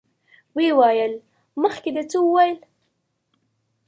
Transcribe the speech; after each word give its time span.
ويې 0.55 0.71
ويل: 0.79 1.13
مخکې 1.63 1.89
دې 1.95 2.03
څه 2.11 2.17
ويل؟ 2.21 2.59